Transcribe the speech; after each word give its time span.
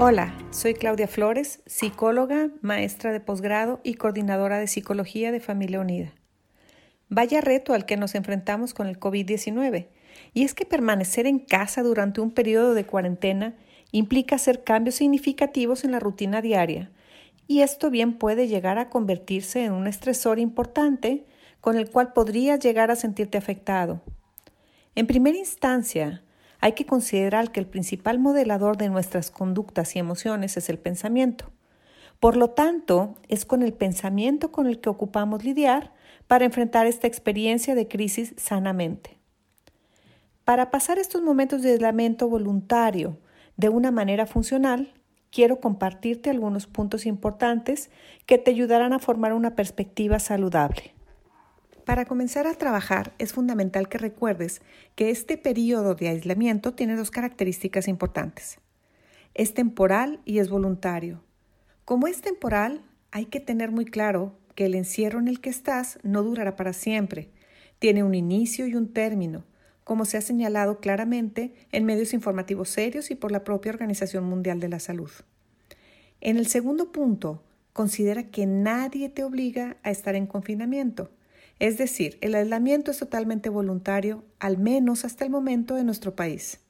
Hola, 0.00 0.32
soy 0.52 0.74
Claudia 0.74 1.08
Flores, 1.08 1.60
psicóloga, 1.66 2.50
maestra 2.60 3.10
de 3.10 3.18
posgrado 3.18 3.80
y 3.82 3.94
coordinadora 3.94 4.60
de 4.60 4.68
psicología 4.68 5.32
de 5.32 5.40
Familia 5.40 5.80
Unida. 5.80 6.14
Vaya 7.08 7.40
reto 7.40 7.74
al 7.74 7.84
que 7.84 7.96
nos 7.96 8.14
enfrentamos 8.14 8.74
con 8.74 8.86
el 8.86 9.00
COVID-19, 9.00 9.88
y 10.34 10.44
es 10.44 10.54
que 10.54 10.64
permanecer 10.64 11.26
en 11.26 11.40
casa 11.40 11.82
durante 11.82 12.20
un 12.20 12.30
periodo 12.30 12.74
de 12.74 12.86
cuarentena 12.86 13.56
implica 13.90 14.36
hacer 14.36 14.62
cambios 14.62 14.94
significativos 14.94 15.82
en 15.82 15.90
la 15.90 15.98
rutina 15.98 16.42
diaria, 16.42 16.92
y 17.48 17.62
esto 17.62 17.90
bien 17.90 18.18
puede 18.18 18.46
llegar 18.46 18.78
a 18.78 18.90
convertirse 18.90 19.64
en 19.64 19.72
un 19.72 19.88
estresor 19.88 20.38
importante 20.38 21.26
con 21.60 21.76
el 21.76 21.90
cual 21.90 22.12
podrías 22.12 22.60
llegar 22.60 22.92
a 22.92 22.96
sentirte 22.96 23.36
afectado. 23.36 24.00
En 24.94 25.08
primera 25.08 25.36
instancia, 25.36 26.22
hay 26.60 26.72
que 26.72 26.86
considerar 26.86 27.52
que 27.52 27.60
el 27.60 27.66
principal 27.66 28.18
modelador 28.18 28.76
de 28.76 28.88
nuestras 28.88 29.30
conductas 29.30 29.94
y 29.94 29.98
emociones 29.98 30.56
es 30.56 30.68
el 30.68 30.78
pensamiento. 30.78 31.50
Por 32.20 32.36
lo 32.36 32.50
tanto, 32.50 33.14
es 33.28 33.44
con 33.44 33.62
el 33.62 33.72
pensamiento 33.72 34.50
con 34.50 34.66
el 34.66 34.80
que 34.80 34.90
ocupamos 34.90 35.44
lidiar 35.44 35.92
para 36.26 36.44
enfrentar 36.44 36.86
esta 36.86 37.06
experiencia 37.06 37.74
de 37.74 37.86
crisis 37.86 38.34
sanamente. 38.36 39.18
Para 40.44 40.70
pasar 40.70 40.98
estos 40.98 41.22
momentos 41.22 41.62
de 41.62 41.72
aislamiento 41.72 42.28
voluntario 42.28 43.18
de 43.56 43.68
una 43.68 43.90
manera 43.90 44.26
funcional, 44.26 44.94
quiero 45.30 45.60
compartirte 45.60 46.30
algunos 46.30 46.66
puntos 46.66 47.06
importantes 47.06 47.90
que 48.26 48.38
te 48.38 48.50
ayudarán 48.50 48.92
a 48.92 48.98
formar 48.98 49.32
una 49.32 49.54
perspectiva 49.54 50.18
saludable. 50.18 50.97
Para 51.88 52.04
comenzar 52.04 52.46
a 52.46 52.52
trabajar 52.52 53.14
es 53.16 53.32
fundamental 53.32 53.88
que 53.88 53.96
recuerdes 53.96 54.60
que 54.94 55.08
este 55.08 55.38
periodo 55.38 55.94
de 55.94 56.10
aislamiento 56.10 56.74
tiene 56.74 56.96
dos 56.96 57.10
características 57.10 57.88
importantes. 57.88 58.58
Es 59.32 59.54
temporal 59.54 60.20
y 60.26 60.40
es 60.40 60.50
voluntario. 60.50 61.24
Como 61.86 62.06
es 62.06 62.20
temporal, 62.20 62.84
hay 63.10 63.24
que 63.24 63.40
tener 63.40 63.70
muy 63.70 63.86
claro 63.86 64.38
que 64.54 64.66
el 64.66 64.74
encierro 64.74 65.18
en 65.18 65.28
el 65.28 65.40
que 65.40 65.48
estás 65.48 65.98
no 66.02 66.22
durará 66.22 66.56
para 66.56 66.74
siempre. 66.74 67.30
Tiene 67.78 68.04
un 68.04 68.14
inicio 68.14 68.66
y 68.66 68.74
un 68.74 68.92
término, 68.92 69.46
como 69.82 70.04
se 70.04 70.18
ha 70.18 70.20
señalado 70.20 70.80
claramente 70.80 71.54
en 71.72 71.86
medios 71.86 72.12
informativos 72.12 72.68
serios 72.68 73.10
y 73.10 73.14
por 73.14 73.32
la 73.32 73.44
propia 73.44 73.72
Organización 73.72 74.24
Mundial 74.24 74.60
de 74.60 74.68
la 74.68 74.78
Salud. 74.78 75.10
En 76.20 76.36
el 76.36 76.48
segundo 76.48 76.92
punto, 76.92 77.42
considera 77.72 78.24
que 78.24 78.44
nadie 78.44 79.08
te 79.08 79.24
obliga 79.24 79.78
a 79.82 79.90
estar 79.90 80.16
en 80.16 80.26
confinamiento. 80.26 81.12
Es 81.58 81.76
decir, 81.76 82.18
el 82.20 82.34
aislamiento 82.34 82.90
es 82.90 82.98
totalmente 82.98 83.48
voluntario, 83.48 84.24
al 84.38 84.58
menos 84.58 85.04
hasta 85.04 85.24
el 85.24 85.30
momento 85.30 85.76
en 85.76 85.86
nuestro 85.86 86.14
país. 86.14 86.60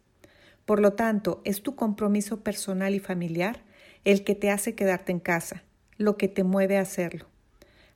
Por 0.65 0.81
lo 0.81 0.95
tanto, 0.95 1.43
es 1.45 1.63
tu 1.63 1.75
compromiso 1.77 2.43
personal 2.43 2.95
y 2.95 2.99
familiar 2.99 3.63
el 4.05 4.25
que 4.25 4.35
te 4.35 4.51
hace 4.51 4.75
quedarte 4.75 5.13
en 5.13 5.21
casa, 5.21 5.63
lo 5.99 6.17
que 6.17 6.29
te 6.29 6.45
mueve 6.45 6.79
a 6.79 6.83
hacerlo. 6.83 7.27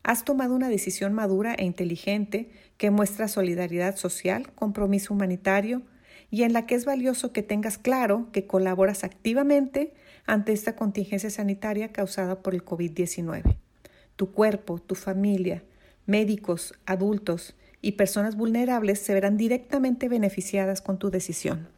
Has 0.03 0.25
tomado 0.25 0.55
una 0.55 0.69
decisión 0.69 1.13
madura 1.13 1.55
e 1.55 1.65
inteligente 1.65 2.51
que 2.77 2.91
muestra 2.91 3.29
solidaridad 3.29 3.97
social, 3.97 4.53
compromiso 4.55 5.15
humanitario 5.15 5.83
y 6.31 6.43
en 6.43 6.53
la 6.53 6.67
que 6.67 6.75
es 6.75 6.85
valioso 6.85 7.33
que 7.33 7.43
tengas 7.43 7.79
claro 7.79 8.29
que 8.33 8.47
colaboras 8.47 9.05
activamente 9.05 9.95
ante 10.27 10.53
esta 10.53 10.77
contingencia 10.77 11.31
sanitaria 11.31 11.93
causada 11.93 12.43
por 12.43 12.55
el 12.55 12.65
COVID-19. 12.65 13.57
Tu 14.17 14.33
cuerpo, 14.33 14.79
tu 14.79 14.95
familia, 14.95 15.63
médicos, 16.07 16.75
adultos 16.87 17.55
y 17.81 17.93
personas 17.93 18.37
vulnerables 18.37 19.01
se 19.01 19.15
verán 19.15 19.37
directamente 19.37 20.09
beneficiadas 20.09 20.81
con 20.81 20.99
tu 20.99 21.11
decisión. 21.11 21.69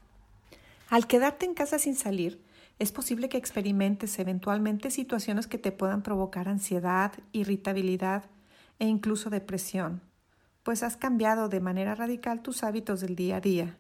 Al 0.89 1.07
quedarte 1.07 1.47
en 1.47 1.55
casa 1.55 1.79
sin 1.79 1.97
salir, 1.97 2.41
es 2.79 2.93
posible 2.93 3.29
que 3.29 3.37
experimentes 3.37 4.19
eventualmente 4.19 4.91
situaciones 4.91 5.47
que 5.47 5.59
te 5.59 5.73
puedan 5.73 6.03
provocar 6.03 6.49
ansiedad, 6.49 7.13
irritabilidad 7.33 8.25
e 8.79 8.87
incluso 8.87 9.31
depresión, 9.31 10.03
pues 10.63 10.83
has 10.83 10.97
cambiado 10.97 11.49
de 11.49 11.61
manera 11.61 11.95
radical 11.95 12.43
tus 12.43 12.65
hábitos 12.65 13.01
del 13.01 13.17
día 13.17 13.37
a 13.37 13.41
día. 13.41 13.79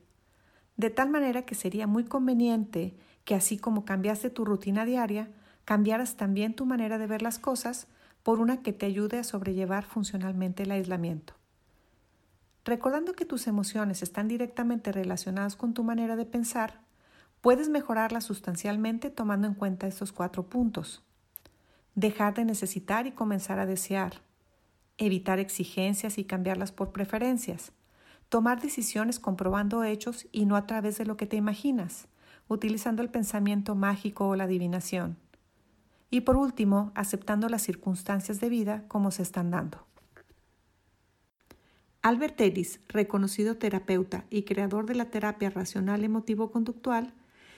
De 0.77 0.91
tal 0.91 1.11
manera 1.11 1.43
que 1.43 1.55
sería 1.55 1.87
muy 1.87 2.05
conveniente 2.05 2.95
que 3.25 3.35
así 3.35 3.59
como 3.59 3.85
cambiaste 3.85 4.31
tu 4.31 4.45
rutina 4.45 4.85
diaria, 4.85 5.31
cambiaras 5.65 6.17
también 6.17 6.55
tu 6.55 6.67
manera 6.67 6.99
de 6.99 7.07
ver 7.07 7.23
las 7.23 7.39
cosas 7.39 7.87
por 8.25 8.41
una 8.41 8.63
que 8.63 8.73
te 8.73 8.87
ayude 8.87 9.19
a 9.19 9.23
sobrellevar 9.23 9.85
funcionalmente 9.85 10.65
el 10.65 10.73
aislamiento. 10.73 11.35
Recordando 12.65 13.13
que 13.13 13.27
tus 13.27 13.47
emociones 13.47 14.03
están 14.03 14.29
directamente 14.29 14.91
relacionadas 14.93 15.57
con 15.57 15.75
tu 15.75 15.85
manera 15.85 16.17
de 16.17 16.25
pensar, 16.25 16.81
puedes 17.43 17.69
mejorarlas 17.69 18.25
sustancialmente 18.25 19.11
tomando 19.11 19.47
en 19.47 19.53
cuenta 19.53 19.87
estos 19.87 20.11
cuatro 20.11 20.47
puntos. 20.47 21.05
Dejar 21.95 22.33
de 22.33 22.47
necesitar 22.47 23.07
y 23.07 23.13
comenzar 23.13 23.59
a 23.59 23.67
desear. 23.67 24.23
Evitar 24.97 25.39
exigencias 25.39 26.17
y 26.17 26.25
cambiarlas 26.25 26.73
por 26.73 26.93
preferencias. 26.93 27.73
Tomar 28.31 28.63
decisiones 28.63 29.21
comprobando 29.21 29.85
hechos 29.85 30.27
y 30.33 30.47
no 30.47 30.57
a 30.57 30.67
través 30.67 30.97
de 30.97 31.05
lo 31.05 31.19
que 31.19 31.27
te 31.27 31.37
imaginas, 31.37 32.09
utilizando 32.49 33.03
el 33.03 33.11
pensamiento 33.11 33.75
mágico 33.75 34.27
o 34.27 34.35
la 34.35 34.45
adivinación 34.45 35.19
y 36.15 36.21
por 36.21 36.37
último, 36.37 36.93
aceptando 36.95 37.49
las 37.49 37.63
circunstancias 37.63 38.39
de 38.39 38.49
vida 38.49 38.85
como 38.87 39.11
se 39.11 39.23
están 39.23 39.51
dando. 39.51 39.85
Albert 42.03 42.41
Ellis, 42.41 42.79
reconocido 42.87 43.57
terapeuta 43.57 44.25
y 44.31 44.45
creador 44.45 44.87
de 44.87 44.95
la 44.95 45.07
terapia 45.07 45.51
racional 45.51 46.05
emotivo-conductual, 46.05 47.15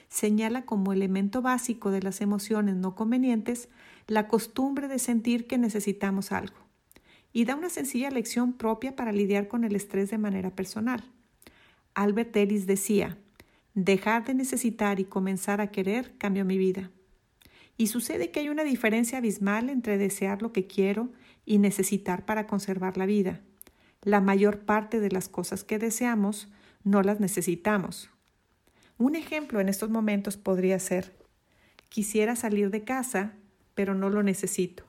señala 0.09 0.65
como 0.65 0.91
elemento 0.91 1.43
básico 1.43 1.91
de 1.91 2.01
las 2.01 2.19
emociones 2.19 2.75
no 2.75 2.95
convenientes 2.95 3.69
la 4.07 4.27
costumbre 4.27 4.87
de 4.87 4.97
sentir 4.97 5.45
que 5.45 5.59
necesitamos 5.59 6.31
algo 6.31 6.57
y 7.31 7.45
da 7.45 7.55
una 7.55 7.69
sencilla 7.69 8.09
lección 8.09 8.53
propia 8.53 8.95
para 8.95 9.11
lidiar 9.11 9.47
con 9.47 9.65
el 9.65 9.75
estrés 9.75 10.09
de 10.09 10.17
manera 10.17 10.49
personal. 10.49 11.03
Albert 11.93 12.35
Ellis 12.35 12.65
decía, 12.65 13.19
dejar 13.75 14.25
de 14.25 14.33
necesitar 14.33 14.99
y 14.99 15.05
comenzar 15.05 15.61
a 15.61 15.67
querer 15.67 16.17
cambió 16.17 16.43
mi 16.43 16.57
vida. 16.57 16.89
Y 17.77 17.87
sucede 17.87 18.31
que 18.31 18.39
hay 18.39 18.49
una 18.49 18.63
diferencia 18.63 19.19
abismal 19.19 19.69
entre 19.69 19.97
desear 19.97 20.41
lo 20.41 20.51
que 20.51 20.65
quiero 20.65 21.11
y 21.45 21.59
necesitar 21.59 22.25
para 22.25 22.47
conservar 22.47 22.97
la 22.97 23.05
vida. 23.05 23.41
La 24.01 24.19
mayor 24.19 24.59
parte 24.59 24.99
de 24.99 25.11
las 25.11 25.29
cosas 25.29 25.63
que 25.63 25.77
deseamos 25.77 26.49
no 26.83 27.03
las 27.03 27.19
necesitamos. 27.19 28.09
Un 28.97 29.15
ejemplo 29.15 29.59
en 29.59 29.69
estos 29.69 29.89
momentos 29.89 30.37
podría 30.37 30.79
ser, 30.79 31.15
quisiera 31.89 32.35
salir 32.35 32.71
de 32.71 32.83
casa, 32.83 33.33
pero 33.75 33.93
no 33.93 34.09
lo 34.09 34.23
necesito. 34.23 34.83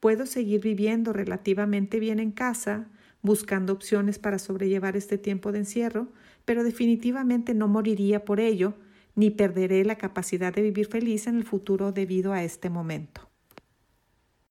Puedo 0.00 0.24
seguir 0.24 0.62
viviendo 0.62 1.12
relativamente 1.12 2.00
bien 2.00 2.18
en 2.18 2.30
casa, 2.30 2.88
buscando 3.20 3.72
opciones 3.72 4.18
para 4.18 4.38
sobrellevar 4.38 4.96
este 4.96 5.18
tiempo 5.18 5.52
de 5.52 5.58
encierro, 5.58 6.08
pero 6.44 6.64
definitivamente 6.64 7.54
no 7.54 7.68
moriría 7.68 8.24
por 8.24 8.40
ello 8.40 8.74
ni 9.16 9.30
perderé 9.30 9.84
la 9.84 9.96
capacidad 9.96 10.54
de 10.54 10.62
vivir 10.62 10.86
feliz 10.86 11.26
en 11.26 11.36
el 11.36 11.44
futuro 11.44 11.90
debido 11.90 12.32
a 12.32 12.44
este 12.44 12.70
momento. 12.70 13.28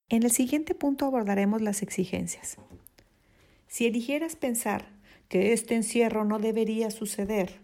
En 0.10 0.24
el 0.24 0.32
siguiente 0.32 0.76
punto 0.76 1.06
abordaremos 1.06 1.62
las 1.62 1.82
exigencias. 1.82 2.58
Si 3.68 3.86
eligieras 3.86 4.36
pensar 4.36 4.90
que 5.30 5.54
este 5.54 5.76
encierro 5.76 6.26
no 6.26 6.40
debería 6.40 6.92
suceder, 6.92 7.62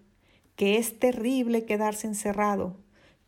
que 0.56 0.78
es 0.78 1.00
terrible 1.00 1.66
quedarse 1.66 2.08
encerrado, 2.08 2.78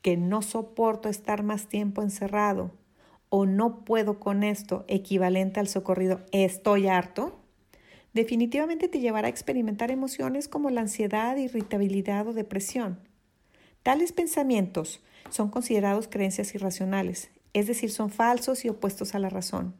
que 0.02 0.18
no 0.18 0.42
soporto 0.42 1.10
estar 1.10 1.44
más 1.44 1.68
tiempo 1.68 2.02
encerrado, 2.02 2.72
o 3.30 3.48
no 3.48 3.84
puedo 3.84 4.20
con 4.20 4.44
esto 4.44 4.86
equivalente 4.88 5.60
al 5.60 5.68
socorrido 5.68 6.22
estoy 6.32 6.88
harto, 6.88 7.40
definitivamente 8.14 8.88
te 8.88 9.00
llevará 9.00 9.28
a 9.28 9.32
experimentar 9.32 9.90
emociones 9.90 10.48
como 10.48 10.70
la 10.70 10.82
ansiedad, 10.82 11.36
irritabilidad 11.38 12.28
o 12.28 12.34
depresión. 12.34 13.00
Tales 13.84 14.14
pensamientos 14.14 15.02
son 15.30 15.50
considerados 15.50 16.08
creencias 16.08 16.56
irracionales, 16.56 17.30
es 17.54 17.68
decir, 17.68 17.92
son 17.92 18.10
falsos 18.10 18.66
y 18.66 18.70
opuestos 18.70 19.14
a 19.14 19.20
la 19.20 19.30
razón. 19.30 19.76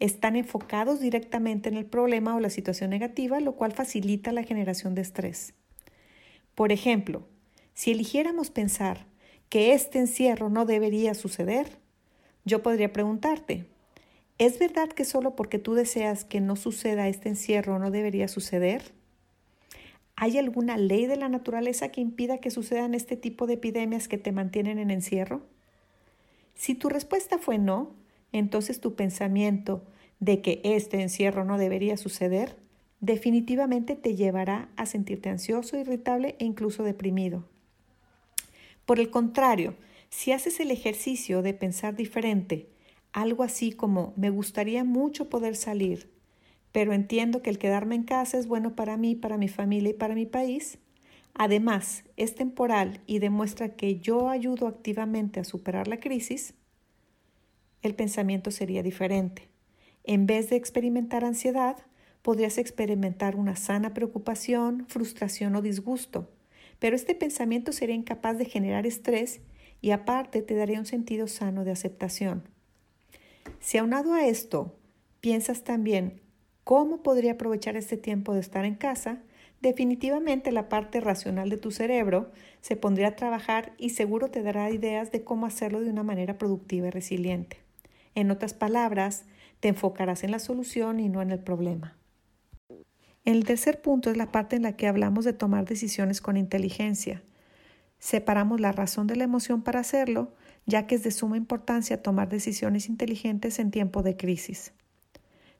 Están 0.00 0.34
enfocados 0.34 1.00
directamente 1.00 1.68
en 1.68 1.76
el 1.76 1.86
problema 1.86 2.34
o 2.34 2.40
la 2.40 2.50
situación 2.50 2.90
negativa, 2.90 3.38
lo 3.40 3.52
cual 3.52 3.72
facilita 3.72 4.32
la 4.32 4.42
generación 4.42 4.94
de 4.94 5.02
estrés. 5.02 5.54
Por 6.54 6.72
ejemplo, 6.72 7.28
si 7.74 7.92
eligiéramos 7.92 8.50
pensar 8.50 9.06
que 9.48 9.72
este 9.72 9.98
encierro 9.98 10.50
no 10.50 10.64
debería 10.64 11.14
suceder, 11.14 11.78
yo 12.44 12.62
podría 12.62 12.92
preguntarte, 12.92 13.66
¿Es 14.36 14.58
verdad 14.58 14.88
que 14.88 15.04
solo 15.04 15.36
porque 15.36 15.60
tú 15.60 15.74
deseas 15.74 16.24
que 16.24 16.40
no 16.40 16.56
suceda 16.56 17.06
este 17.06 17.28
encierro 17.28 17.78
no 17.78 17.92
debería 17.92 18.26
suceder? 18.26 18.92
¿Hay 20.16 20.38
alguna 20.38 20.76
ley 20.76 21.06
de 21.06 21.16
la 21.16 21.28
naturaleza 21.28 21.88
que 21.88 22.00
impida 22.00 22.38
que 22.38 22.50
sucedan 22.50 22.94
este 22.94 23.16
tipo 23.16 23.46
de 23.46 23.54
epidemias 23.54 24.08
que 24.08 24.18
te 24.18 24.32
mantienen 24.32 24.78
en 24.78 24.90
encierro? 24.90 25.42
Si 26.54 26.74
tu 26.74 26.88
respuesta 26.88 27.38
fue 27.38 27.58
no, 27.58 27.94
entonces 28.32 28.80
tu 28.80 28.94
pensamiento 28.94 29.84
de 30.20 30.40
que 30.40 30.60
este 30.64 31.00
encierro 31.02 31.44
no 31.44 31.58
debería 31.58 31.96
suceder 31.96 32.56
definitivamente 33.04 33.96
te 33.96 34.16
llevará 34.16 34.70
a 34.76 34.86
sentirte 34.86 35.28
ansioso, 35.28 35.76
irritable 35.76 36.36
e 36.38 36.46
incluso 36.46 36.84
deprimido. 36.84 37.44
Por 38.86 38.98
el 38.98 39.10
contrario, 39.10 39.74
si 40.08 40.32
haces 40.32 40.58
el 40.58 40.70
ejercicio 40.70 41.42
de 41.42 41.52
pensar 41.52 41.96
diferente, 41.96 42.70
algo 43.12 43.42
así 43.42 43.72
como 43.72 44.14
me 44.16 44.30
gustaría 44.30 44.84
mucho 44.84 45.28
poder 45.28 45.54
salir, 45.54 46.13
pero 46.74 46.92
entiendo 46.92 47.40
que 47.40 47.48
el 47.48 47.56
quedarme 47.56 47.94
en 47.94 48.02
casa 48.02 48.36
es 48.36 48.46
bueno 48.46 48.76
para 48.76 48.98
mí, 48.98 49.14
para 49.14 49.38
mi 49.38 49.48
familia 49.48 49.92
y 49.92 49.94
para 49.94 50.14
mi 50.14 50.26
país, 50.26 50.76
además 51.32 52.04
es 52.18 52.34
temporal 52.34 53.00
y 53.06 53.20
demuestra 53.20 53.70
que 53.70 53.98
yo 54.00 54.28
ayudo 54.28 54.66
activamente 54.66 55.40
a 55.40 55.44
superar 55.44 55.88
la 55.88 56.00
crisis, 56.00 56.52
el 57.80 57.94
pensamiento 57.94 58.50
sería 58.50 58.82
diferente. 58.82 59.48
En 60.02 60.26
vez 60.26 60.50
de 60.50 60.56
experimentar 60.56 61.24
ansiedad, 61.24 61.78
podrías 62.20 62.58
experimentar 62.58 63.36
una 63.36 63.56
sana 63.56 63.94
preocupación, 63.94 64.84
frustración 64.88 65.54
o 65.56 65.62
disgusto 65.62 66.28
pero 66.78 66.96
este 66.96 67.14
pensamiento 67.14 67.72
sería 67.72 67.94
incapaz 67.94 68.38
de 68.38 68.44
generar 68.44 68.86
estrés 68.86 69.40
y 69.80 69.92
aparte 69.92 70.42
te 70.42 70.54
daría 70.54 70.78
un 70.78 70.86
sentido 70.86 71.26
sano 71.28 71.64
de 71.64 71.70
aceptación. 71.70 72.48
Si 73.60 73.78
aunado 73.78 74.12
a 74.14 74.26
esto 74.26 74.76
piensas 75.20 75.64
también 75.64 76.20
cómo 76.64 77.02
podría 77.02 77.32
aprovechar 77.32 77.76
este 77.76 77.96
tiempo 77.96 78.34
de 78.34 78.40
estar 78.40 78.64
en 78.64 78.74
casa, 78.74 79.20
definitivamente 79.60 80.50
la 80.52 80.68
parte 80.68 81.00
racional 81.00 81.50
de 81.50 81.58
tu 81.58 81.70
cerebro 81.70 82.32
se 82.60 82.76
pondría 82.76 83.08
a 83.08 83.16
trabajar 83.16 83.72
y 83.78 83.90
seguro 83.90 84.28
te 84.28 84.42
dará 84.42 84.70
ideas 84.70 85.12
de 85.12 85.24
cómo 85.24 85.46
hacerlo 85.46 85.80
de 85.80 85.90
una 85.90 86.02
manera 86.02 86.38
productiva 86.38 86.88
y 86.88 86.90
resiliente. 86.90 87.58
En 88.14 88.30
otras 88.30 88.54
palabras, 88.54 89.24
te 89.60 89.68
enfocarás 89.68 90.24
en 90.24 90.30
la 90.30 90.38
solución 90.38 91.00
y 91.00 91.08
no 91.08 91.22
en 91.22 91.30
el 91.30 91.38
problema. 91.38 91.96
El 93.24 93.44
tercer 93.44 93.80
punto 93.80 94.10
es 94.10 94.16
la 94.16 94.30
parte 94.30 94.56
en 94.56 94.62
la 94.62 94.76
que 94.76 94.86
hablamos 94.86 95.24
de 95.24 95.32
tomar 95.32 95.64
decisiones 95.64 96.20
con 96.20 96.36
inteligencia. 96.36 97.22
Separamos 97.98 98.60
la 98.60 98.72
razón 98.72 99.06
de 99.06 99.16
la 99.16 99.24
emoción 99.24 99.62
para 99.62 99.80
hacerlo, 99.80 100.34
ya 100.66 100.86
que 100.86 100.94
es 100.96 101.02
de 101.02 101.10
suma 101.10 101.38
importancia 101.38 102.02
tomar 102.02 102.28
decisiones 102.28 102.88
inteligentes 102.88 103.58
en 103.58 103.70
tiempo 103.70 104.02
de 104.02 104.16
crisis. 104.16 104.74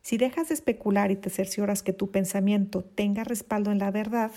Si 0.05 0.19
dejas 0.19 0.49
de 0.49 0.55
especular 0.55 1.11
y 1.11 1.17
te 1.17 1.31
cercioras 1.31 1.83
que 1.83 1.95
tu 1.95 2.11
pensamiento 2.11 2.85
tenga 2.85 3.25
respaldo 3.25 3.73
en 3.73 3.79
la 3.79 3.91
verdad, 3.91 4.31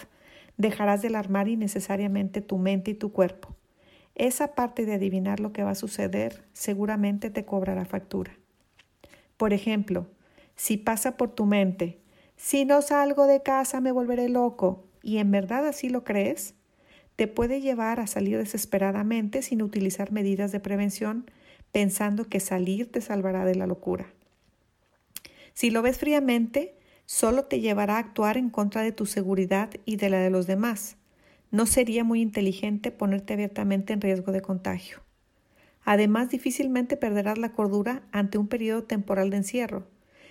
dejarás 0.55 1.01
de 1.01 1.09
alarmar 1.09 1.49
innecesariamente 1.49 2.39
tu 2.39 2.57
mente 2.57 2.91
y 2.91 2.93
tu 2.93 3.11
cuerpo. 3.11 3.53
Esa 4.15 4.55
parte 4.55 4.85
de 4.85 4.93
adivinar 4.93 5.41
lo 5.41 5.51
que 5.51 5.63
va 5.63 5.71
a 5.71 5.75
suceder 5.75 6.45
seguramente 6.53 7.29
te 7.31 7.43
cobrará 7.43 7.83
factura. 7.83 8.31
Por 9.35 9.51
ejemplo, 9.51 10.07
si 10.55 10.77
pasa 10.77 11.17
por 11.17 11.35
tu 11.35 11.45
mente, 11.45 11.99
si 12.37 12.63
no 12.63 12.81
salgo 12.81 13.27
de 13.27 13.43
casa 13.43 13.81
me 13.81 13.91
volveré 13.91 14.29
loco, 14.29 14.85
y 15.03 15.17
en 15.17 15.31
verdad 15.31 15.67
así 15.67 15.89
lo 15.89 16.05
crees, 16.05 16.55
te 17.17 17.27
puede 17.27 17.59
llevar 17.59 17.99
a 17.99 18.07
salir 18.07 18.37
desesperadamente 18.37 19.41
sin 19.41 19.61
utilizar 19.61 20.13
medidas 20.13 20.53
de 20.53 20.61
prevención, 20.61 21.29
pensando 21.73 22.23
que 22.23 22.39
salir 22.39 22.89
te 22.89 23.01
salvará 23.01 23.43
de 23.43 23.55
la 23.55 23.67
locura. 23.67 24.13
Si 25.57 25.71
lo 25.71 25.81
ves 25.81 25.97
fríamente, 25.97 26.75
solo 27.07 27.45
te 27.45 27.59
llevará 27.59 27.95
a 27.95 27.97
actuar 27.97 28.37
en 28.37 28.51
contra 28.51 28.83
de 28.83 28.91
tu 28.91 29.07
seguridad 29.07 29.71
y 29.85 29.95
de 29.95 30.11
la 30.11 30.19
de 30.19 30.29
los 30.29 30.45
demás. 30.45 30.97
No 31.49 31.65
sería 31.65 32.03
muy 32.03 32.21
inteligente 32.21 32.91
ponerte 32.91 33.33
abiertamente 33.33 33.91
en 33.91 34.01
riesgo 34.01 34.31
de 34.31 34.43
contagio. 34.43 34.99
Además, 35.83 36.29
difícilmente 36.29 36.95
perderás 36.95 37.39
la 37.39 37.53
cordura 37.53 38.03
ante 38.11 38.37
un 38.37 38.47
periodo 38.47 38.83
temporal 38.83 39.31
de 39.31 39.37
encierro 39.37 39.87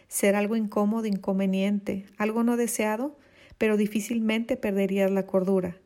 ser 0.07 0.37
algo 0.37 0.55
incómodo, 0.55 1.07
inconveniente, 1.07 2.07
algo 2.19 2.45
no 2.45 2.57
deseado, 2.57 3.19
pero 3.59 3.77
difícilmente 3.77 4.57
perderías 4.57 5.11
la 5.11 5.27
cordura. 5.27 5.77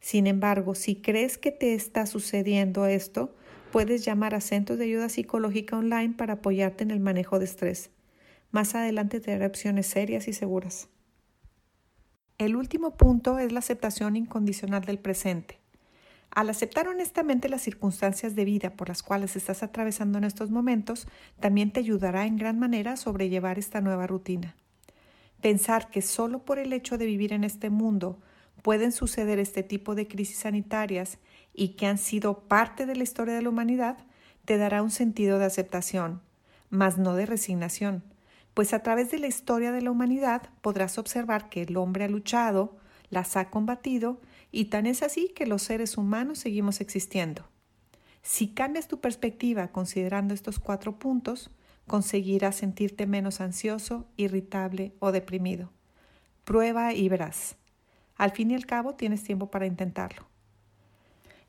Sin 0.00 0.26
embargo, 0.26 0.74
si 0.74 0.96
crees 0.96 1.36
que 1.36 1.50
te 1.50 1.74
está 1.74 2.06
sucediendo 2.06 2.86
esto, 2.86 3.34
puedes 3.70 4.02
llamar 4.02 4.34
a 4.34 4.40
centros 4.40 4.78
de 4.78 4.86
ayuda 4.86 5.10
psicológica 5.10 5.76
online 5.76 6.14
para 6.16 6.32
apoyarte 6.32 6.84
en 6.84 6.90
el 6.90 7.00
manejo 7.00 7.38
de 7.38 7.44
estrés. 7.44 7.90
Más 8.52 8.74
adelante 8.74 9.18
te 9.18 9.30
daré 9.30 9.46
opciones 9.46 9.86
serias 9.86 10.28
y 10.28 10.34
seguras. 10.34 10.88
El 12.36 12.54
último 12.54 12.98
punto 12.98 13.38
es 13.38 13.50
la 13.50 13.60
aceptación 13.60 14.14
incondicional 14.14 14.84
del 14.84 14.98
presente. 14.98 15.58
Al 16.30 16.50
aceptar 16.50 16.86
honestamente 16.86 17.48
las 17.48 17.62
circunstancias 17.62 18.34
de 18.34 18.44
vida 18.44 18.76
por 18.76 18.88
las 18.88 19.02
cuales 19.02 19.36
estás 19.36 19.62
atravesando 19.62 20.18
en 20.18 20.24
estos 20.24 20.50
momentos, 20.50 21.08
también 21.40 21.72
te 21.72 21.80
ayudará 21.80 22.26
en 22.26 22.36
gran 22.36 22.58
manera 22.58 22.92
a 22.92 22.96
sobrellevar 22.98 23.58
esta 23.58 23.80
nueva 23.80 24.06
rutina. 24.06 24.54
Pensar 25.40 25.88
que 25.88 26.02
solo 26.02 26.44
por 26.44 26.58
el 26.58 26.74
hecho 26.74 26.98
de 26.98 27.06
vivir 27.06 27.32
en 27.32 27.44
este 27.44 27.70
mundo 27.70 28.20
pueden 28.60 28.92
suceder 28.92 29.38
este 29.38 29.62
tipo 29.62 29.94
de 29.94 30.08
crisis 30.08 30.38
sanitarias 30.38 31.18
y 31.54 31.68
que 31.70 31.86
han 31.86 31.96
sido 31.96 32.40
parte 32.48 32.84
de 32.84 32.96
la 32.96 33.02
historia 33.02 33.34
de 33.34 33.42
la 33.42 33.48
humanidad, 33.48 33.96
te 34.44 34.58
dará 34.58 34.82
un 34.82 34.90
sentido 34.90 35.38
de 35.38 35.46
aceptación, 35.46 36.20
mas 36.68 36.98
no 36.98 37.14
de 37.14 37.24
resignación, 37.24 38.11
pues 38.54 38.74
a 38.74 38.82
través 38.82 39.10
de 39.10 39.18
la 39.18 39.26
historia 39.26 39.72
de 39.72 39.82
la 39.82 39.90
humanidad 39.90 40.42
podrás 40.60 40.98
observar 40.98 41.48
que 41.48 41.62
el 41.62 41.76
hombre 41.76 42.04
ha 42.04 42.08
luchado, 42.08 42.76
las 43.10 43.36
ha 43.36 43.50
combatido 43.50 44.20
y 44.50 44.66
tan 44.66 44.86
es 44.86 45.02
así 45.02 45.32
que 45.34 45.46
los 45.46 45.62
seres 45.62 45.96
humanos 45.96 46.38
seguimos 46.38 46.80
existiendo. 46.80 47.48
Si 48.22 48.48
cambias 48.48 48.88
tu 48.88 49.00
perspectiva 49.00 49.68
considerando 49.68 50.34
estos 50.34 50.58
cuatro 50.58 50.98
puntos, 50.98 51.50
conseguirás 51.86 52.56
sentirte 52.56 53.06
menos 53.06 53.40
ansioso, 53.40 54.06
irritable 54.16 54.94
o 55.00 55.12
deprimido. 55.12 55.72
Prueba 56.44 56.92
y 56.92 57.08
verás. 57.08 57.56
Al 58.16 58.30
fin 58.30 58.50
y 58.50 58.54
al 58.54 58.66
cabo 58.66 58.94
tienes 58.94 59.24
tiempo 59.24 59.50
para 59.50 59.66
intentarlo. 59.66 60.28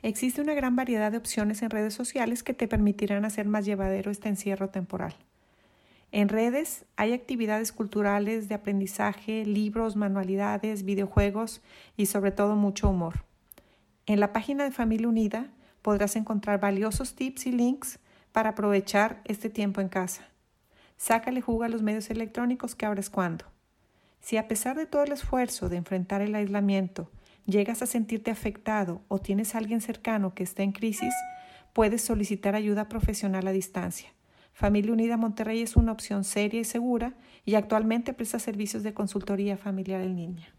Existe 0.02 0.42
una 0.42 0.54
gran 0.54 0.76
variedad 0.76 1.12
de 1.12 1.18
opciones 1.18 1.62
en 1.62 1.70
redes 1.70 1.94
sociales 1.94 2.44
que 2.44 2.54
te 2.54 2.68
permitirán 2.68 3.26
hacer 3.26 3.48
más 3.48 3.66
llevadero 3.66 4.12
este 4.12 4.30
encierro 4.30 4.70
temporal. 4.70 5.16
En 6.14 6.30
redes 6.30 6.86
hay 6.96 7.12
actividades 7.12 7.72
culturales 7.72 8.48
de 8.48 8.54
aprendizaje, 8.54 9.46
libros, 9.48 9.96
manualidades, 9.96 10.84
videojuegos 10.84 11.64
y 11.98 12.06
sobre 12.06 12.30
todo 12.30 12.56
mucho 12.56 12.88
humor. 12.88 13.26
En 14.06 14.20
la 14.20 14.32
página 14.32 14.64
de 14.64 14.70
Familia 14.70 15.08
Unida 15.08 15.48
podrás 15.82 16.16
encontrar 16.16 16.60
valiosos 16.60 17.16
tips 17.16 17.48
y 17.48 17.52
links 17.52 18.00
para 18.32 18.52
aprovechar 18.52 19.22
este 19.26 19.50
tiempo 19.50 19.82
en 19.82 19.90
casa. 19.90 20.30
Sácale 20.98 21.42
jugo 21.42 21.64
a 21.64 21.68
los 21.68 21.82
medios 21.82 22.12
electrónicos 22.12 22.76
que 22.76 22.86
abres 22.86 23.10
cuando. 23.10 23.46
Si 24.22 24.38
a 24.38 24.48
pesar 24.48 24.78
de 24.78 24.86
todo 24.86 25.04
el 25.04 25.14
esfuerzo 25.14 25.68
de 25.68 25.78
enfrentar 25.78 26.22
el 26.22 26.36
aislamiento 26.36 27.10
llegas 27.48 27.82
a 27.82 27.88
sentirte 27.88 28.30
afectado 28.30 29.02
o 29.08 29.18
tienes 29.18 29.56
a 29.56 29.58
alguien 29.58 29.82
cercano 29.82 30.36
que 30.36 30.44
esté 30.44 30.62
en 30.62 30.74
crisis, 30.74 31.16
puedes 31.74 32.04
solicitar 32.04 32.54
ayuda 32.54 32.88
profesional 32.88 33.48
a 33.48 33.52
distancia. 33.52 34.14
Familia 34.54 34.94
Unida 34.94 35.18
Monterrey 35.18 35.62
es 35.62 35.76
una 35.76 35.92
opción 35.92 36.24
seria 36.24 36.62
y 36.62 36.64
segura 36.64 37.16
y 37.44 37.56
actualmente 37.56 38.14
presta 38.14 38.38
servicios 38.38 38.84
de 38.84 38.94
consultoría 38.94 39.58
familiar 39.58 40.02
en 40.02 40.16
línea. 40.16 40.54